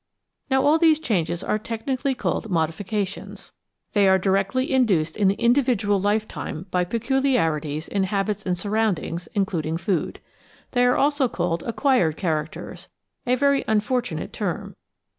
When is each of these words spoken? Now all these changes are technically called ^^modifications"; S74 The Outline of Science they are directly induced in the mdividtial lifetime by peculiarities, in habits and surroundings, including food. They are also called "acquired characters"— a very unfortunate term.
Now 0.49 0.63
all 0.65 0.79
these 0.79 0.97
changes 0.97 1.43
are 1.43 1.59
technically 1.59 2.15
called 2.15 2.49
^^modifications"; 2.49 2.71
S74 3.21 3.21
The 3.21 3.29
Outline 3.29 3.29
of 3.29 3.37
Science 3.37 3.51
they 3.93 4.07
are 4.07 4.17
directly 4.17 4.71
induced 4.73 5.15
in 5.15 5.27
the 5.27 5.35
mdividtial 5.35 6.01
lifetime 6.03 6.65
by 6.71 6.85
peculiarities, 6.85 7.87
in 7.87 8.05
habits 8.05 8.43
and 8.43 8.57
surroundings, 8.57 9.29
including 9.35 9.77
food. 9.77 10.19
They 10.71 10.85
are 10.85 10.97
also 10.97 11.27
called 11.27 11.61
"acquired 11.67 12.17
characters"— 12.17 12.89
a 13.27 13.35
very 13.35 13.63
unfortunate 13.67 14.33
term. 14.33 14.75